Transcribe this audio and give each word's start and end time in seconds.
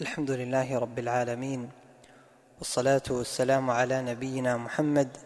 الحمد 0.00 0.30
لله 0.30 0.78
رب 0.78 0.98
العالمين 0.98 1.70
والصلاة 2.58 3.02
والسلام 3.10 3.70
على 3.70 4.02
نبينا 4.02 4.56
محمد 4.56 5.16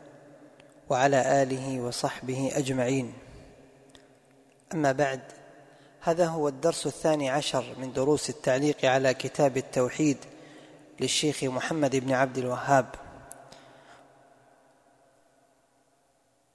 وعلى 0.91 1.43
آله 1.43 1.81
وصحبه 1.81 2.53
أجمعين. 2.55 3.13
أما 4.75 4.93
بعد 4.93 5.21
هذا 6.01 6.27
هو 6.27 6.49
الدرس 6.49 6.87
الثاني 6.87 7.31
عشر 7.31 7.65
من 7.79 7.93
دروس 7.93 8.31
التعليق 8.31 8.85
على 8.85 9.15
كتاب 9.15 9.57
التوحيد 9.57 10.19
للشيخ 11.01 11.45
محمد 11.45 11.97
بن 11.97 12.13
عبد 12.13 12.39
الوهاب. 12.39 12.87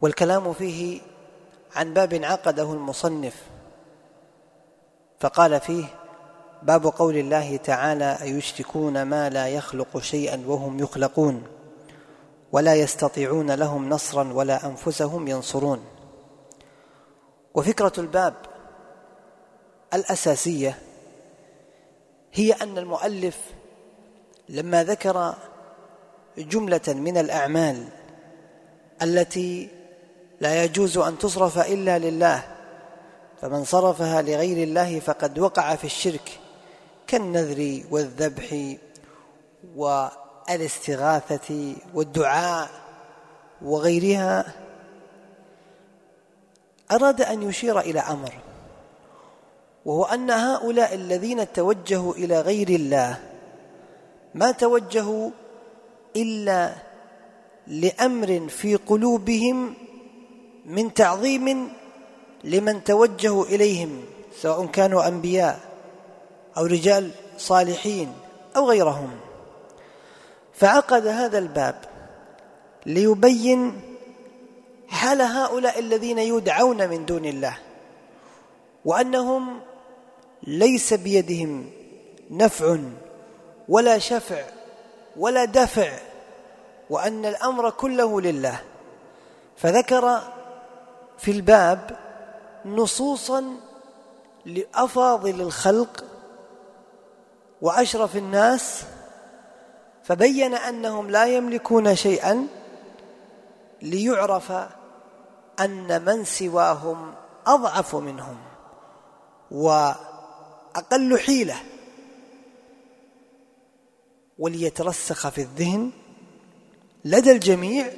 والكلام 0.02 0.54
فيه 0.54 1.02
عن 1.76 1.94
باب 1.94 2.14
عقده 2.14 2.74
المصنف 2.74 3.44
فقال 5.20 5.60
فيه 5.60 5.86
باب 6.62 6.86
قول 6.88 7.18
الله 7.18 7.58
تعالى 7.58 8.18
أيشركون 8.22 9.02
ما 9.04 9.30
لا 9.30 9.48
يخلق 9.48 10.00
شيئا 10.00 10.44
وهم 10.48 10.80
يخلقون؟ 10.80 11.44
ولا 12.52 12.76
يستطيعون 12.76 13.52
لهم 13.52 13.90
نصرا 13.90 14.34
ولا 14.34 14.66
أنفسهم 14.66 15.28
ينصرون. 15.28 15.84
وفكرة 17.54 17.94
الباب 17.98 18.34
الأساسية 19.94 20.78
هي 22.34 22.52
أن 22.52 22.78
المؤلف 22.78 23.38
لما 24.50 24.84
ذكر 24.84 25.36
جملة 26.38 26.82
من 26.88 27.18
الأعمال 27.18 27.88
التي 29.02 29.70
لا 30.42 30.64
يجوز 30.64 30.98
أن 30.98 31.18
تصرف 31.18 31.58
إلا 31.58 32.00
لله 32.00 32.44
فمن 33.42 33.64
صرفها 33.64 34.22
لغير 34.22 34.64
الله 34.64 35.00
فقد 35.00 35.40
وقع 35.40 35.76
في 35.76 35.84
الشرك. 35.84 36.41
كالنذر 37.12 37.84
والذبح 37.92 38.76
والاستغاثة 39.76 41.76
والدعاء 41.94 42.70
وغيرها 43.62 44.54
أراد 46.92 47.22
أن 47.22 47.44
يشير 47.44 47.80
إلى 47.80 48.00
أمر 48.00 48.34
وهو 49.86 50.04
أن 50.04 50.32
هؤلاء 50.32 50.96
الذين 50.96 51.54
توجهوا 51.54 52.14
إلى 52.14 52.42
غير 52.42 52.70
الله 52.70 53.20
ما 54.36 54.52
توجهوا 54.52 55.30
إلا 56.16 56.76
لأمر 57.68 58.48
في 58.50 58.76
قلوبهم 58.76 59.74
من 60.66 60.94
تعظيم 60.94 61.74
لمن 62.44 62.84
توجهوا 62.84 63.46
إليهم 63.46 64.04
سواء 64.42 64.66
كانوا 64.66 65.08
أنبياء 65.08 65.71
أو 66.58 66.66
رجال 66.66 67.12
صالحين 67.38 68.14
أو 68.56 68.70
غيرهم. 68.70 69.20
فعقد 70.54 71.08
هذا 71.08 71.38
الباب 71.38 71.76
ليبين 72.86 73.82
حال 74.88 75.22
هؤلاء 75.22 75.80
الذين 75.80 76.20
يدعون 76.20 76.90
من 76.90 77.06
دون 77.06 77.26
الله 77.26 77.58
وأنهم 78.86 79.62
ليس 80.44 80.94
بيدهم 80.94 81.70
نفع 82.30 82.78
ولا 83.70 83.98
شفع 83.98 84.44
ولا 85.18 85.46
دفع 85.46 86.00
وأن 86.90 87.26
الأمر 87.26 87.70
كله 87.70 88.22
لله. 88.22 88.62
فذكر 89.58 90.22
في 91.18 91.32
الباب 91.32 91.98
نصوصا 92.66 93.56
لأفاضل 94.46 95.42
الخلق 95.42 96.04
وأشرف 97.62 98.16
الناس 98.16 98.84
فبين 100.04 100.54
أنهم 100.54 101.10
لا 101.10 101.26
يملكون 101.26 101.96
شيئا 101.96 102.48
ليعرف 103.82 104.52
أن 105.60 106.06
من 106.06 106.24
سواهم 106.26 107.14
أضعف 107.48 107.96
منهم 107.96 108.38
وأقل 109.52 111.20
حيلة 111.20 111.56
وليترسخ 114.40 115.30
في 115.30 115.42
الذهن 115.42 115.92
لدى 117.06 117.32
الجميع 117.32 117.92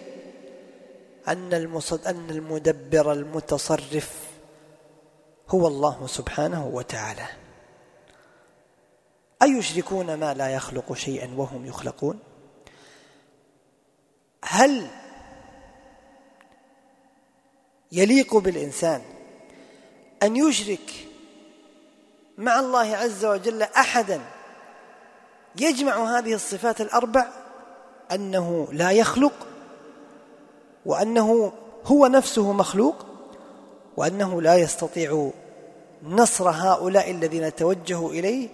أن 1.28 1.54
أن 2.08 2.30
المدبر 2.30 3.12
المتصرف 3.12 4.20
هو 5.50 5.68
الله 5.68 6.08
سبحانه 6.08 6.68
وتعالى. 6.68 7.43
أيشركون 9.44 10.14
ما 10.14 10.34
لا 10.34 10.50
يخلق 10.50 10.94
شيئا 10.94 11.34
وهم 11.38 11.66
يخلقون؟ 11.66 12.20
هل 14.46 14.88
يليق 17.92 18.38
بالإنسان 18.38 19.02
أن 20.24 20.36
يشرك 20.36 21.08
مع 22.38 22.60
الله 22.60 22.96
عز 22.96 23.26
وجل 23.26 23.62
أحدا 23.62 24.22
يجمع 25.56 26.18
هذه 26.18 26.34
الصفات 26.34 26.82
الأربع؟ 26.82 27.28
أنه 28.12 28.68
لا 28.72 28.92
يخلق 28.92 29.34
وأنه 30.86 31.54
هو 31.86 32.08
نفسه 32.08 32.54
مخلوق 32.54 33.06
وأنه 33.98 34.42
لا 34.42 34.56
يستطيع 34.56 35.32
نصر 36.04 36.50
هؤلاء 36.50 37.12
الذين 37.12 37.56
توجهوا 37.56 38.10
إليه؟ 38.10 38.50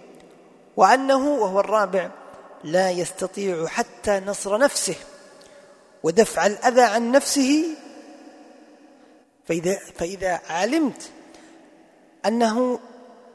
وأنه 0.80 1.28
وهو 1.28 1.60
الرابع 1.60 2.10
لا 2.64 2.92
يستطيع 2.92 3.68
حتى 3.68 4.20
نصر 4.20 4.58
نفسه 4.58 4.96
ودفع 6.04 6.46
الأذى 6.46 6.82
عن 6.82 7.12
نفسه. 7.12 7.66
فإذا, 9.46 9.80
فإذا 9.96 10.42
علمت 10.50 11.12
أنه 12.26 12.80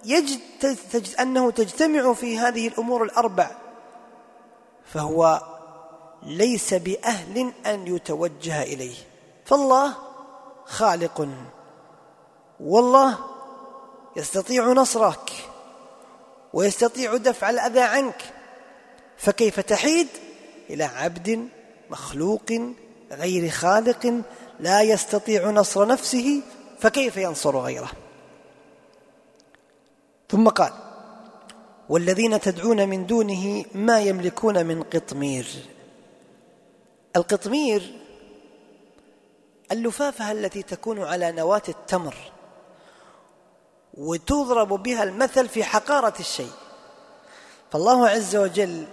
يجد 0.04 0.40
أنه 1.20 1.50
تجتمع 1.50 2.12
في 2.12 2.38
هذه 2.38 2.68
الأمور 2.68 3.02
الأربع 3.02 3.50
فهو 4.84 5.42
ليس 6.22 6.74
بأهل 6.74 7.52
أن 7.66 7.86
يتوجه 7.86 8.62
إليه. 8.62 8.96
فالله 9.44 9.94
خالق 10.64 11.28
والله 12.60 13.18
يستطيع 14.16 14.72
نصرك. 14.72 15.32
ويستطيع 16.54 17.16
دفع 17.16 17.50
الأذى 17.50 17.80
عنك. 17.80 18.22
فكيف 19.16 19.60
تحيد؟ 19.60 20.08
إلى 20.70 20.84
عبد 20.84 21.48
مخلوق 21.90 22.52
غير 23.12 23.50
خالق 23.50 24.22
لا 24.60 24.82
يستطيع 24.82 25.50
نصر 25.50 25.86
نفسه 25.86 26.42
فكيف 26.80 27.16
ينصر 27.16 27.58
غيره؟ 27.58 27.90
ثم 30.30 30.48
قال 30.48 30.72
والذين 31.88 32.40
تدعون 32.40 32.88
من 32.88 33.06
دونه 33.06 33.64
ما 33.74 34.00
يملكون 34.00 34.66
من 34.66 34.82
قطمير. 34.82 35.46
القطمير 37.16 37.92
اللفافة 39.72 40.32
التي 40.32 40.62
تكون 40.62 41.02
على 41.02 41.32
نواة 41.32 41.62
التمر. 41.68 42.33
وتضرب 43.98 44.82
بها 44.82 45.02
المثل 45.02 45.48
في 45.48 45.64
حقارة 45.64 46.14
الشيء. 46.20 46.52
فالله 47.72 48.08
عز 48.08 48.36
وجل 48.36 48.86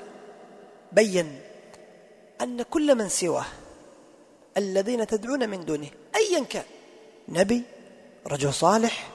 بين 0.91 1.41
أن 2.41 2.61
كل 2.61 2.95
من 2.95 3.09
سواه 3.09 3.45
الذين 4.57 5.07
تدعون 5.07 5.49
من 5.49 5.65
دونه 5.65 5.89
أيا 6.15 6.43
كان 6.43 6.63
نبي 7.29 7.63
رجل 8.27 8.53
صالح 8.53 9.09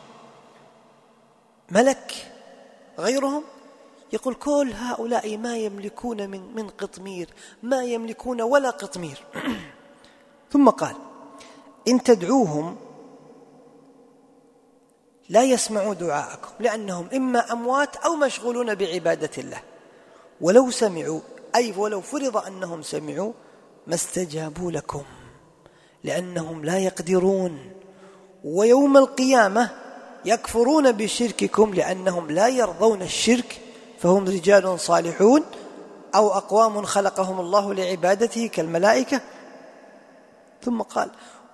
ملك 1.70 2.32
غيرهم 2.98 3.44
يقول 4.12 4.34
كل 4.34 4.72
هؤلاء 4.74 5.36
ما 5.36 5.56
يملكون 5.56 6.30
من 6.30 6.54
من 6.54 6.68
قطمير 6.68 7.28
ما 7.62 7.84
يملكون 7.84 8.42
ولا 8.42 8.70
قطمير. 8.70 9.24
ثم 10.52 10.70
قال 10.70 10.96
إن 11.88 12.02
تدعوهم 12.02 12.76
لا 15.28 15.42
يسمعوا 15.42 15.94
دعاءكم 15.94 16.48
لأنهم 16.60 17.08
إما 17.14 17.52
أموات 17.52 17.96
أو 17.96 18.16
مشغولون 18.16 18.74
بعبادة 18.74 19.30
الله. 19.38 19.62
ولو 20.40 20.70
سمعوا 20.70 21.20
أي 21.54 21.74
ولو 21.76 22.00
فرض 22.00 22.36
أنهم 22.36 22.82
سمعوا 22.82 23.32
ما 23.86 23.94
استجابوا 23.94 24.70
لكم 24.70 25.02
لأنهم 26.04 26.64
لا 26.64 26.78
يقدرون. 26.78 27.72
ويوم 28.44 28.96
القيامة 28.96 29.70
يكفرون 30.24 30.92
بشرككم 30.92 31.74
لأنهم 31.74 32.30
لا 32.30 32.48
يرضون 32.48 33.02
الشرك 33.02 33.60
فهم 33.98 34.24
رجال 34.24 34.80
صالحون 34.80 35.42
أو 36.14 36.32
أقوام 36.32 36.82
خلقهم 36.82 37.40
الله 37.40 37.74
لعبادته 37.74 38.46
كالملائكة. 38.46 39.20
ثم 40.62 40.82
قال 40.82 41.10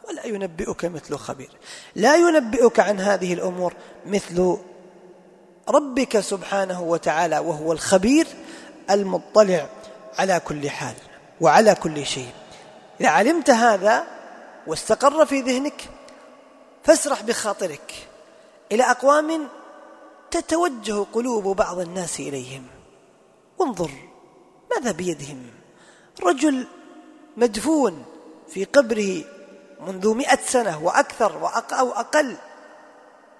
ولا 0.08 0.26
ينبئك 0.26 0.84
مثل 0.84 1.16
خبير. 1.16 1.50
لا 1.94 2.16
ينبئك 2.16 2.81
عن 2.81 3.00
هذه 3.00 3.34
الأمور 3.34 3.75
مثل 4.06 4.58
ربك 5.69 6.20
سبحانه 6.20 6.82
وتعالى 6.82 7.38
وهو 7.38 7.72
الخبير 7.72 8.26
المطلع 8.90 9.69
على 10.19 10.40
كل 10.40 10.70
حال 10.70 10.94
وعلى 11.40 11.75
كل 11.75 12.06
شيء. 12.06 12.31
إذا 13.00 13.08
علمت 13.08 13.50
هذا 13.50 14.04
واستقر 14.66 15.26
في 15.26 15.40
ذهنك 15.40 15.82
فاسرح 16.84 17.22
بخاطرك 17.22 18.08
إلى 18.72 18.82
أقوام 18.82 19.49
تتوجه 20.31 21.06
قلوب 21.12 21.56
بعض 21.56 21.78
الناس 21.78 22.20
إليهم. 22.20 22.66
وانظر 23.58 23.90
ماذا 24.70 24.93
بيدهم. 24.93 25.46
رجل 26.22 26.66
مدفون 27.37 28.04
في 28.49 28.64
قبره 28.64 29.25
منذ 29.87 30.14
مئة 30.14 30.38
سنة 30.46 30.84
وأكثر 30.84 31.50
أو 31.79 31.90
أقل 31.90 32.37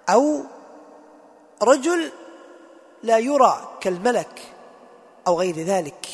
أو 0.09 0.45
رجل 1.63 2.13
لا 3.03 3.19
يرى 3.19 3.79
كالملك 3.81 4.43
أو 5.27 5.41
غير 5.41 5.57
ذلك. 5.57 6.07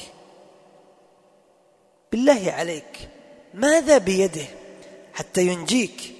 بالله 2.12 2.52
عليك 2.52 3.10
ماذا 3.54 3.98
بيده 3.98 4.46
حتى 5.14 5.46
ينجيك 5.46 6.14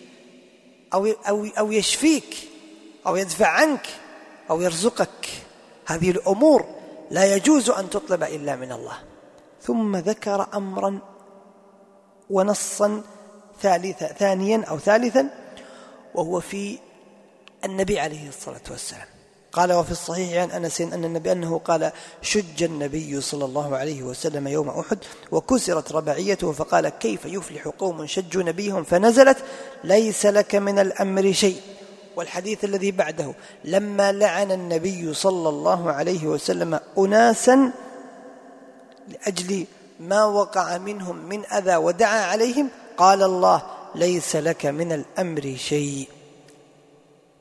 أو, 0.95 1.07
أو, 1.07 1.47
أو 1.59 1.73
يشفيك 1.73 2.37
أو 3.07 3.17
يدفع 3.17 3.47
عنك 3.47 3.87
أو 4.51 4.61
يرزقك؟ 4.61 5.29
هذه 5.87 6.11
الأمور 6.11 6.65
لا 7.11 7.35
يجوز 7.35 7.71
أن 7.71 7.91
تطلب 7.91 8.23
إلا 8.23 8.57
من 8.57 8.73
الله. 8.73 8.99
ثم 9.63 9.97
ذكر 9.97 10.49
أمرا 10.55 10.99
ونصا 12.31 13.03
ثالثا 13.63 14.07
ثانيا 14.07 14.65
أو 14.65 14.79
ثالثا 14.79 15.29
وهو 16.15 16.41
في 16.41 16.79
النبي 17.65 18.01
عليه 18.01 18.29
الصلاة 18.29 18.61
والسلام. 18.71 19.07
قال 19.53 19.73
وفي 19.73 19.91
الصحيح 19.91 20.43
عن 20.43 20.51
أنس 20.51 20.81
أن 20.81 21.05
النبي 21.05 21.33
أنه 21.33 21.59
قال 21.59 21.93
شج 22.23 22.63
النبي 22.63 23.21
صلى 23.21 23.45
الله 23.45 23.77
عليه 23.77 24.03
وسلم 24.03 24.49
يوم 24.49 24.69
أحد 24.69 24.99
وكسرت 25.31 25.93
رباعيته 25.93 26.53
فقال 26.53 26.89
كيف 26.89 27.25
يفلح 27.25 27.69
قوم 27.69 28.07
شجوا 28.07 28.43
نبيهم 28.43 28.85
فنزلت؟ 28.85 29.37
ليس 29.85 30.27
لك 30.27 30.55
من 30.55 30.79
الأمر 30.79 31.33
شيء. 31.33 31.61
والحديث 32.17 32.65
الذي 32.65 32.91
بعده 32.91 33.35
لما 33.65 34.13
لعن 34.13 34.53
النبي 34.53 35.15
صلى 35.15 35.49
الله 35.49 35.93
عليه 35.93 36.27
وسلم 36.27 36.81
أناسا 36.99 37.73
لأجل 39.09 39.67
ما 40.01 40.25
وقع 40.25 40.79
منهم 40.79 41.17
من 41.17 41.47
أذى 41.47 41.77
ودعا 41.77 42.25
عليهم 42.25 42.69
قال 42.99 43.23
الله 43.23 43.63
ليس 43.95 44.37
لك 44.37 44.67
من 44.67 44.93
الأمر 44.93 45.55
شيء. 45.57 46.09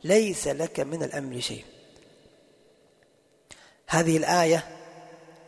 ليس 0.03 0.47
لك 0.47 0.79
من 0.79 1.03
الأمر 1.03 1.39
شيء. 1.39 1.63
هذه 3.87 4.17
الآية 4.17 4.67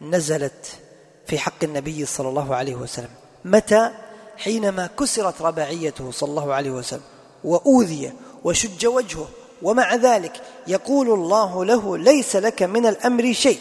نزلت 0.02 0.80
في 1.28 1.40
حق 1.40 1.64
النبي 1.64 2.06
صلى 2.06 2.30
الله 2.30 2.56
عليه 2.56 2.76
وسلم. 2.76 3.10
متى؟ 3.46 3.92
حينما 4.38 4.88
كسرت 4.88 5.42
رباعيته 5.42 6.12
صلى 6.12 6.30
الله 6.30 6.54
عليه 6.54 6.72
وسلم 6.72 7.04
وأوذي 7.44 8.14
وشج 8.44 8.86
وجهه 8.86 9.28
ومع 9.62 9.96
ذلك 9.96 10.42
يقول 10.68 11.10
الله 11.10 11.66
له 11.66 11.98
ليس 11.98 12.36
لك 12.36 12.64
من 12.64 12.86
الأمر 12.86 13.34
شيء. 13.34 13.60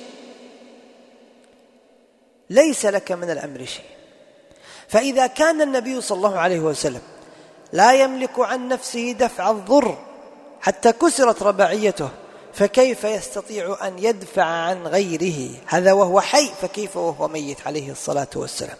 ليس 2.50 2.86
لك 2.86 3.12
من 3.12 3.30
الأمر 3.30 3.64
شيء. 3.64 3.97
فإذا 4.88 5.26
كان 5.26 5.62
النبي 5.62 6.00
صلى 6.00 6.16
الله 6.16 6.38
عليه 6.38 6.60
وسلم 6.60 7.00
لا 7.72 7.92
يملك 7.92 8.38
عن 8.38 8.68
نفسه 8.68 9.12
دفع 9.12 9.50
الضر 9.50 9.98
حتى 10.60 10.92
كسرت 10.92 11.42
رباعيته 11.42 12.08
فكيف 12.54 13.04
يستطيع 13.04 13.76
أن 13.86 13.98
يدفع 13.98 14.44
عن 14.44 14.86
غيره؟ 14.86 15.50
هذا 15.66 15.92
وهو 15.92 16.20
حي 16.20 16.50
فكيف 16.62 16.96
وهو 16.96 17.28
ميت؟ 17.28 17.66
عليه 17.66 17.90
الصلاة 17.90 18.28
والسلام. 18.36 18.76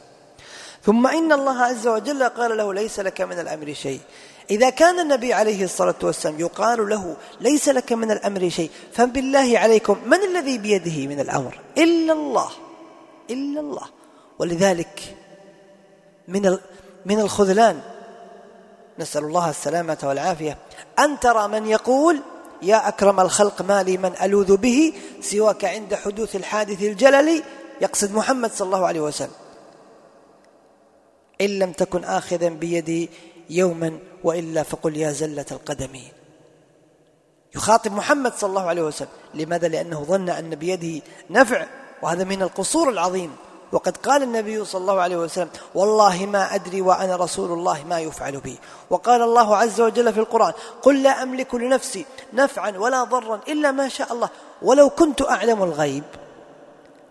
ثم 0.85 1.07
إن 1.07 1.33
الله 1.33 1.63
عز 1.63 1.87
وجل 1.87 2.23
قال 2.23 2.57
له 2.57 2.75
ليس 2.75 3.01
لك 3.01 3.21
من 3.21 3.39
الأمر 3.39 3.75
شيء. 3.75 4.01
إذا 4.51 4.71
كان 4.71 5.01
النبي 5.01 5.33
عليه 5.33 5.65
الصلاة 5.65 5.95
والسلام 6.03 6.41
يقال 6.41 6.89
له 6.89 7.17
ليس 7.41 7.69
لك 7.69 7.93
من 7.93 8.11
الأمر 8.11 8.49
شيء 8.49 8.71
فبالله 8.93 9.59
عليكم 9.59 9.99
من 10.07 10.19
الذي 10.23 10.59
بيده 10.59 11.07
من 11.07 11.21
الأمر؟ 11.21 11.61
إلا 11.79 12.13
الله. 12.13 12.51
إلا 13.31 13.61
الله. 13.61 13.87
ولذلك 14.39 15.18
من 16.29 16.59
من 17.07 17.21
الخذلان. 17.21 17.81
نسأل 18.99 19.25
الله 19.25 19.51
السلامة 19.51 19.99
والعافية. 20.03 20.59
أن 20.99 21.21
ترى 21.21 21.49
من 21.49 21.67
يقول 21.67 22.21
يا 22.63 22.89
أكرم 22.89 23.21
الخلق 23.21 23.63
ما 23.63 23.83
لي 23.83 23.97
من 23.97 24.13
ألوذ 24.23 24.57
به 24.57 24.93
سواك 25.21 25.65
عند 25.65 25.95
حدوث 25.95 26.37
الحادث 26.37 26.83
الجلل 26.83 27.43
يقصد 27.81 28.13
محمد 28.13 28.53
صلى 28.53 28.67
الله 28.67 28.87
عليه 28.87 29.01
وسلم. 29.01 29.33
إن 31.41 31.59
لم 31.59 31.73
تكن 31.73 32.05
آخذا 32.05 32.49
بيدي 32.49 33.11
يوما 33.51 33.99
وإلا 34.25 34.63
فقل 34.63 34.97
يا 34.97 35.13
زلة 35.13 35.47
القدم. 35.53 36.01
يخاطب 37.55 37.93
محمد 37.93 38.33
صلى 38.35 38.49
الله 38.49 38.67
عليه 38.67 38.83
وسلم. 38.83 39.09
لماذا؟ 39.35 39.69
لأنه 39.69 40.05
ظن 40.05 40.29
أن 40.29 40.55
بيده 40.55 41.05
نفع 41.31 41.67
وهذا 42.03 42.25
من 42.25 42.43
القصور 42.43 42.89
العظيم. 42.89 43.37
وقد 43.73 43.97
قال 43.97 44.23
النبي 44.23 44.65
صلى 44.65 44.81
الله 44.81 45.01
عليه 45.01 45.17
وسلم 45.17 45.49
والله 45.75 46.27
ما 46.27 46.55
أدري 46.55 46.81
وأنا 46.81 47.17
رسول 47.17 47.53
الله 47.53 47.85
ما 47.85 48.01
يفعل 48.01 48.37
بي. 48.37 48.59
وقال 48.91 49.23
الله 49.23 49.57
عز 49.57 49.81
وجل 49.81 50.13
في 50.13 50.21
القرآن 50.21 50.53
قل 50.83 51.03
لا 51.03 51.23
أملك 51.23 51.55
لنفسي 51.55 52.07
نفعا 52.33 52.71
ولا 52.79 53.05
ضرا 53.05 53.41
إلا 53.49 53.71
ما 53.71 53.89
شاء 53.89 54.13
الله. 54.13 54.29
ولو 54.63 54.91
كنت 54.91 55.23
أعلم 55.23 55.63
الغيب 55.63 56.05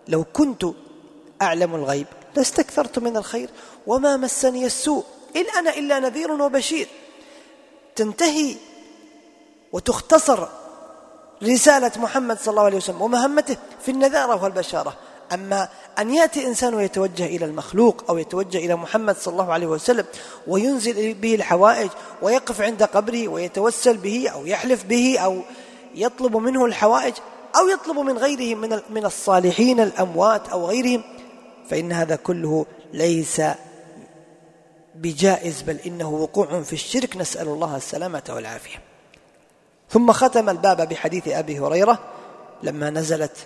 لو 0.08 0.24
كنت 0.24 0.64
أعلم 1.42 1.74
الغيب 1.74 2.06
لاستكثرت 2.36 2.98
من 2.98 3.16
الخير 3.16 3.50
وما 3.86 4.16
مسني 4.16 4.66
السوء 4.66 5.04
إن 5.36 5.44
أنا 5.58 5.70
إلا 5.70 5.98
نذير 5.98 6.32
وبشير. 6.32 6.88
تنتهي 7.96 8.56
وتختصر 9.72 10.48
رسالة 11.42 11.92
محمد 11.96 12.38
صلى 12.38 12.50
الله 12.50 12.62
عليه 12.62 12.76
وسلم 12.76 13.02
ومهمته 13.02 13.56
في 13.80 13.90
النذارة 13.90 14.42
والبشارة. 14.44 14.96
أما 15.32 15.68
أن 15.98 16.14
يأتي 16.14 16.46
إنسان 16.46 16.74
ويتوجه 16.74 17.26
إلى 17.26 17.44
المخلوق 17.44 18.04
أو 18.10 18.18
يتوجه 18.18 18.58
إلى 18.58 18.76
محمد 18.76 19.16
صلى 19.16 19.32
الله 19.32 19.52
عليه 19.52 19.66
وسلم 19.66 20.04
وينزل 20.46 21.14
به 21.14 21.34
الحوائج 21.34 21.90
ويقف 22.22 22.60
عند 22.60 22.82
قبره 22.82 23.28
ويتوسل 23.28 23.96
به 23.96 24.28
أو 24.28 24.46
يحلف 24.46 24.84
به 24.84 25.18
أو 25.18 25.40
يطلب 25.94 26.36
منه 26.36 26.64
الحوائج 26.64 27.14
أو 27.56 27.68
يطلب 27.68 27.98
من 27.98 28.18
غيره 28.18 28.56
من 28.56 28.80
من 28.90 29.06
الصالحين 29.06 29.80
الأموات 29.80 30.48
أو 30.48 30.66
غيرهم 30.66 31.02
فإن 31.70 31.92
هذا 31.92 32.16
كله 32.16 32.66
ليس 32.92 33.42
بجائز 34.94 35.62
بل 35.62 35.78
إنه 35.86 36.10
وقوع 36.10 36.62
في 36.62 36.72
الشرك. 36.72 37.16
نسأل 37.16 37.48
الله 37.48 37.76
السلامة 37.76 38.22
والعافية. 38.28 38.76
ثم 39.90 40.12
ختم 40.12 40.48
الباب 40.48 40.88
بحديث 40.88 41.28
أبي 41.28 41.60
هريرة 41.60 41.98
لما 42.62 42.90
نزلت 42.90 43.36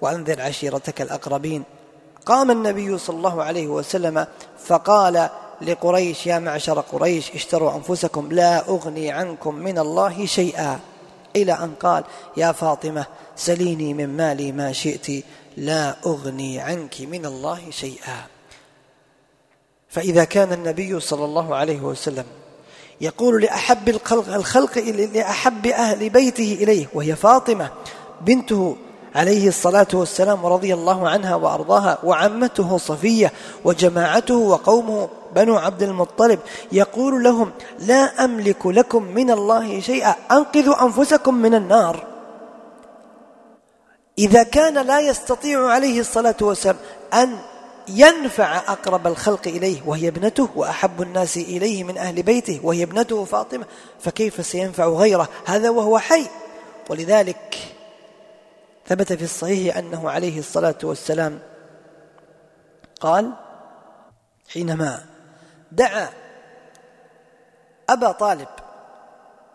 وأنذر 0.00 0.40
عشيرتك 0.40 1.00
الأقربين. 1.00 1.62
قام 2.26 2.50
النبي 2.50 2.98
صلى 2.98 3.16
الله 3.16 3.42
عليه 3.42 3.66
وسلم 3.66 4.26
فقال 4.64 5.28
لقريش 5.60 6.26
يا 6.26 6.38
معشر 6.38 6.80
قريش 6.80 7.30
اشتروا 7.30 7.74
أنفسكم 7.74 8.32
لا 8.32 8.68
أغني 8.68 9.12
عنكم 9.12 9.54
من 9.54 9.78
الله 9.78 10.26
شيئا. 10.26 10.80
إلى 11.36 11.52
أن 11.52 11.74
قال 11.80 12.04
يا 12.36 12.52
فاطمة 12.52 13.06
سليني 13.36 13.94
من 13.94 14.16
مالي 14.16 14.52
ما 14.52 14.72
شئت 14.72 15.24
لا 15.56 15.96
أغني 16.06 16.60
عنك 16.60 17.00
من 17.00 17.26
الله 17.26 17.60
شيئا. 17.70 18.26
فإذا 19.88 20.24
كان 20.24 20.52
النبي 20.52 21.00
صلى 21.00 21.24
الله 21.24 21.56
عليه 21.56 21.80
وسلم 21.80 22.24
يقول 23.00 23.42
لأحب 23.42 23.88
الخلق, 23.88 24.34
الخلق 24.34 24.78
لأحب 25.14 25.66
أهل 25.66 26.10
بيته 26.10 26.58
إليه 26.60 26.86
وهي 26.94 27.16
فاطمة 27.16 27.70
بنته 28.20 28.76
عليه 29.14 29.48
الصلاة 29.48 29.86
والسلام 29.92 30.46
رضي 30.46 30.74
الله 30.74 31.08
عنها 31.08 31.34
وأرضاها 31.34 31.98
وعمته 32.04 32.78
صفية 32.78 33.32
وجماعته 33.64 34.34
وقومه 34.34 35.08
بنو 35.34 35.56
عبد 35.56 35.82
المطلب 35.82 36.38
يقول 36.72 37.24
لهم 37.24 37.52
لا 37.78 38.24
أملك 38.24 38.66
لكم 38.66 39.02
من 39.02 39.30
الله 39.30 39.80
شيئا 39.80 40.14
أنقذوا 40.32 40.82
أنفسكم 40.82 41.34
من 41.34 41.54
النار. 41.54 42.06
إذا 44.18 44.42
كان 44.42 44.86
لا 44.86 45.00
يستطيع 45.00 45.66
عليه 45.66 46.00
الصلاة 46.00 46.36
والسلام 46.40 46.76
أن 47.14 47.38
ينفع 47.88 48.56
أقرب 48.56 49.06
الخلق 49.06 49.48
إليه 49.48 49.82
وهي 49.86 50.08
ابنته 50.08 50.48
وأحب 50.56 51.02
الناس 51.02 51.36
إليه 51.36 51.84
من 51.84 51.98
أهل 51.98 52.22
بيته 52.22 52.60
وهي 52.62 52.82
ابنته 52.82 53.24
فاطمة 53.24 53.64
فكيف 54.00 54.46
سينفع 54.46 54.86
غيره؟ 54.86 55.28
هذا 55.44 55.70
وهو 55.70 55.98
حي. 55.98 56.26
ولذلك 56.90 57.73
ثبت 58.86 59.12
في 59.12 59.24
الصحيح 59.24 59.76
أنه 59.76 60.10
عليه 60.10 60.38
الصلاة 60.38 60.78
والسلام 60.82 61.38
قال 63.00 63.32
حينما 64.52 65.04
دعا 65.72 66.08
أبا 67.88 68.12
طالب 68.12 68.48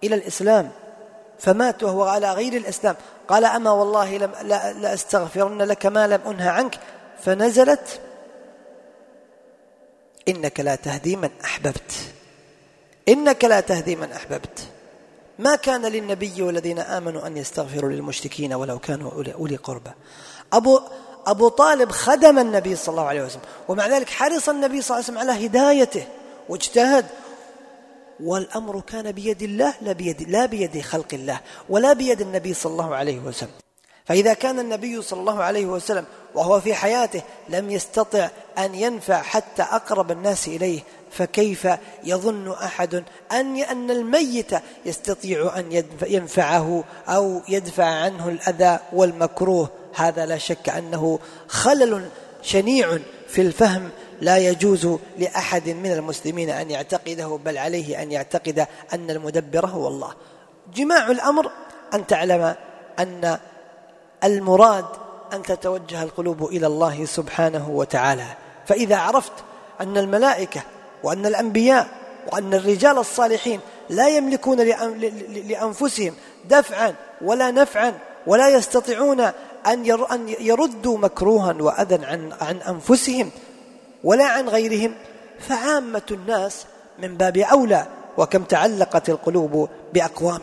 إلى 0.03 0.15
الإسلام 0.15 0.71
فمات 1.39 1.83
وهو 1.83 2.03
على 2.03 2.33
غير 2.33 2.53
الإسلام 2.53 2.95
قال 3.27 3.45
أما 3.45 3.71
والله 3.71 4.17
لم 4.17 4.31
لا, 4.41 4.73
لا 4.73 4.93
أستغفرن 4.93 5.61
لك 5.61 5.85
ما 5.85 6.07
لم 6.07 6.21
أنهى 6.27 6.49
عنك. 6.49 6.79
فنزلت 7.21 8.01
إنك 10.27 10.59
لا 10.59 10.75
تهدي 10.75 11.15
من 11.15 11.29
أحببت. 11.43 11.93
إنك 13.09 13.45
لا 13.45 13.59
تهدي 13.59 13.95
من 13.95 14.11
أحببت. 14.11 14.67
ما 15.39 15.55
كان 15.55 15.85
للنبي 15.85 16.41
والذين 16.41 16.79
آمنوا 16.79 17.27
أن 17.27 17.37
يستغفروا 17.37 17.91
للمشركين 17.91 18.53
ولو 18.53 18.79
كانوا 18.79 19.11
أولي 19.33 19.55
قربى. 19.55 19.91
أبو 20.53 20.79
أبو 21.27 21.47
طالب 21.47 21.91
خدم 21.91 22.39
النبي 22.39 22.75
صلى 22.75 22.93
الله 22.93 23.05
عليه 23.05 23.21
وسلم 23.21 23.41
ومع 23.67 23.87
ذلك 23.87 24.09
حرص 24.09 24.49
النبي 24.49 24.81
صلى 24.81 24.97
الله 24.97 25.09
عليه 25.09 25.19
وسلم 25.19 25.29
على 25.29 25.45
هدايته 25.45 26.07
واجتهد. 26.49 27.05
والأمر 28.23 28.79
كان 28.79 29.11
بيد 29.11 29.41
الله 29.41 29.73
لا 29.81 29.91
بيد, 29.91 30.29
لا 30.29 30.45
بيد 30.45 30.81
خلق 30.81 31.13
الله 31.13 31.39
ولا 31.69 31.93
بيد 31.93 32.21
النبي 32.21 32.53
صلى 32.53 32.71
الله 32.71 32.95
عليه 32.95 33.19
وسلم. 33.19 33.51
فإذا 34.05 34.33
كان 34.33 34.59
النبي 34.59 35.01
صلى 35.01 35.19
الله 35.19 35.43
عليه 35.43 35.65
وسلم 35.65 36.05
وهو 36.35 36.59
في 36.59 36.73
حياته 36.73 37.21
لم 37.49 37.71
يستطع 37.71 38.29
أن 38.57 38.75
ينفع 38.75 39.21
حتى 39.21 39.61
أقرب 39.61 40.11
الناس 40.11 40.47
إليه 40.47 40.81
فكيف 41.11 41.67
يظن 42.03 42.51
أحد 42.51 43.03
أن 43.31 43.57
أن 43.57 43.91
الميت 43.91 44.51
يستطيع 44.85 45.59
أن 45.59 45.83
ينفعه 46.07 46.83
أو 47.07 47.41
يدفع 47.49 47.85
عنه 47.85 48.29
الأذى 48.29 48.79
والمكروه؟ 48.93 49.69
هذا 49.95 50.25
لا 50.25 50.37
شك 50.37 50.69
أنه 50.69 51.19
خلل 51.47 52.09
شنيع 52.41 52.99
في 53.27 53.41
الفهم. 53.41 53.89
لا 54.21 54.37
يجوز 54.37 54.97
لأحد 55.17 55.69
من 55.69 55.91
المسلمين 55.91 56.49
أن 56.49 56.71
يعتقده 56.71 57.39
بل 57.45 57.57
عليه 57.57 58.01
أن 58.01 58.11
يعتقد 58.11 58.67
أن 58.93 59.09
المدبر 59.09 59.65
هو 59.65 59.87
الله. 59.87 60.13
جماع 60.75 61.11
الأمر 61.11 61.51
أن 61.93 62.07
تعلم 62.07 62.55
أن 62.99 63.37
المراد 64.23 64.85
أن 65.33 65.43
تتوجه 65.43 66.03
القلوب 66.03 66.43
إلى 66.43 66.67
الله 66.67 67.05
سبحانه 67.05 67.69
وتعالى. 67.69 68.25
فإذا 68.67 68.97
عرفت 68.97 69.31
أن 69.81 69.97
الملائكة 69.97 70.61
وأن 71.03 71.25
الأنبياء 71.25 71.87
وأن 72.31 72.53
الرجال 72.53 72.97
الصالحين 72.97 73.59
لا 73.89 74.07
يملكون 74.07 74.59
لأنفسهم 75.47 76.13
دفعا 76.49 76.95
ولا 77.21 77.51
نفعا 77.51 77.93
ولا 78.27 78.49
يستطيعون 78.49 79.19
أن 79.67 79.85
يردوا 80.39 80.97
مكروها 80.97 81.55
وأذى 81.59 82.05
عن, 82.05 82.33
عن 82.41 82.57
أنفسهم 82.57 83.31
ولا 84.03 84.25
عن 84.25 84.49
غيرهم. 84.49 84.95
فعامة 85.39 86.01
الناس 86.11 86.65
من 86.99 87.17
باب 87.17 87.37
أولى 87.37 87.85
وكم 88.17 88.43
تعلقت 88.43 89.09
القلوب 89.09 89.69
بأقوام 89.93 90.41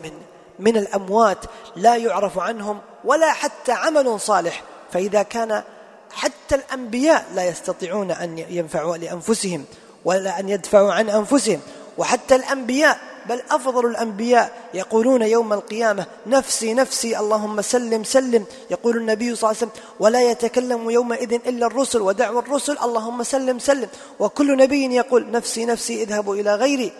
من 0.59 0.77
الأموات 0.77 1.37
لا 1.75 1.95
يعرف 1.95 2.39
عنهم 2.39 2.79
ولا 3.05 3.31
حتى 3.31 3.71
عمل 3.71 4.19
صالح. 4.19 4.63
فإذا 4.91 5.23
كان 5.23 5.63
حتى 6.11 6.55
الأنبياء 6.55 7.25
لا 7.35 7.47
يستطيعون 7.47 8.11
أن 8.11 8.37
ينفعوا 8.49 8.97
لأنفسهم. 8.97 9.65
ولا 10.07 10.39
أن 10.39 10.49
يدفعوا 10.49 10.93
عن 10.93 11.09
أنفسهم. 11.09 11.59
وحتى 11.97 12.35
الأنبياء 12.35 12.97
بل 13.29 13.41
أفضل 13.51 13.85
الأنبياء 13.85 14.51
يقولون 14.73 15.21
يوم 15.21 15.53
القيامة 15.53 16.05
نفسي 16.27 16.73
نفسي 16.73 17.19
اللهم 17.19 17.61
سلم 17.61 18.03
سلم. 18.03 18.45
يقول 18.71 18.97
النبي 18.97 19.35
صلى 19.35 19.43
الله 19.43 19.61
عليه 19.61 19.71
وسلم 19.71 19.83
ولا 19.99 20.21
يتكلم 20.31 20.89
يومئذ 20.89 21.33
إلا 21.33 21.67
الرسل 21.67 22.01
ودعوى 22.01 22.39
الرسل 22.39 22.77
اللهم 22.83 23.23
سلم 23.23 23.59
سلم. 23.59 23.89
وكل 24.19 24.57
نبي 24.57 24.95
يقول 24.95 25.31
نفسي 25.31 25.65
نفسي 25.65 26.03
اذهبوا 26.03 26.35
إلى 26.35 26.55
غيري. 26.55 26.91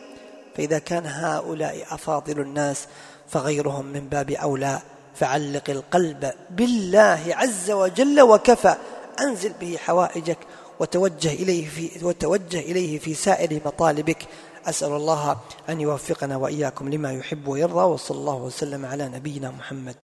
فإذا 0.58 0.80
كان 0.80 1.06
هؤلاء 1.06 1.88
أفاضل 1.92 2.40
الناس 2.40 2.88
فغيرهم 3.30 3.86
من 3.86 4.04
باب 4.12 4.32
أولى. 4.32 4.80
فعلق 5.16 5.70
القلب 5.70 6.32
بالله 6.50 7.24
عز 7.30 7.72
وجل 7.72 8.22
وكفى. 8.22 8.76
أنزل 9.22 9.54
به 9.62 9.78
حوائجك 9.86 10.38
وتوجه 10.80 11.34
إليه 11.34 11.68
في 11.68 12.06
وتوجه 12.06 12.60
إليه 12.60 13.00
في 13.00 13.14
سائر 13.14 13.62
مطالبك. 13.66 14.28
أسأل 14.66 14.92
الله 14.92 15.38
أن 15.70 15.82
يوفقنا 15.82 16.38
وإياكم 16.38 16.90
لما 16.90 17.14
يحب 17.14 17.48
ويرضى 17.48 17.84
وصلى 17.84 18.18
الله 18.18 18.36
وسلم 18.36 18.86
على 18.86 19.10
نبينا 19.10 19.52
محمد. 19.52 19.96